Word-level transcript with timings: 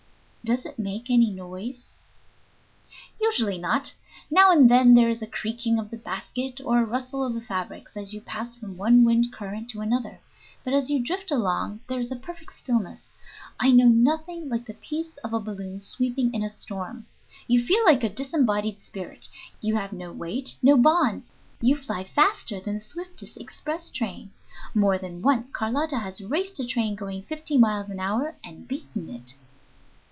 "Does 0.43 0.65
it 0.65 0.79
make 0.79 1.07
any 1.11 1.29
noise?" 1.29 2.01
"Usually 3.21 3.59
not. 3.59 3.93
Now 4.31 4.49
and 4.49 4.71
then 4.71 4.95
there 4.95 5.09
is 5.11 5.21
a 5.21 5.27
creaking 5.27 5.77
of 5.77 5.91
the 5.91 5.99
basket 5.99 6.59
or 6.65 6.79
a 6.79 6.83
rustle 6.83 7.23
of 7.23 7.45
fabric, 7.45 7.85
as 7.95 8.11
you 8.11 8.21
pass 8.21 8.55
from 8.55 8.75
one 8.75 9.03
wind 9.03 9.31
current 9.31 9.69
to 9.69 9.81
another, 9.81 10.19
but 10.63 10.73
as 10.73 10.89
you 10.89 10.99
drift 11.01 11.29
along 11.29 11.81
there 11.87 11.99
is 11.99 12.11
perfect 12.23 12.53
stillness. 12.53 13.11
I 13.59 13.69
know 13.71 13.87
nothing 13.87 14.49
like 14.49 14.65
the 14.65 14.73
peace 14.73 15.17
of 15.17 15.31
a 15.31 15.39
balloon 15.39 15.79
sweeping 15.79 16.33
in 16.33 16.41
a 16.41 16.49
storm. 16.49 17.05
You 17.47 17.63
feel 17.63 17.85
like 17.85 18.03
a 18.03 18.09
disembodied 18.09 18.81
spirit. 18.81 19.29
You 19.61 19.75
have 19.75 19.93
no 19.93 20.11
weight, 20.11 20.55
no 20.63 20.75
bonds; 20.75 21.31
you 21.61 21.75
fly 21.77 22.03
faster 22.03 22.59
than 22.59 22.73
the 22.73 22.79
swiftest 22.79 23.37
express 23.37 23.91
train. 23.91 24.31
More 24.73 24.97
than 24.97 25.21
once 25.21 25.51
Carlotta 25.51 25.99
has 25.99 26.19
raced 26.19 26.59
a 26.59 26.65
train 26.65 26.95
going 26.95 27.21
fifty 27.21 27.59
miles 27.59 27.91
an 27.91 27.99
hour 27.99 28.35
and 28.43 28.67
beaten 28.67 29.07
it." 29.07 29.35